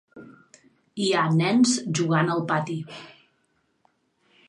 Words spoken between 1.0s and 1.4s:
Hi ha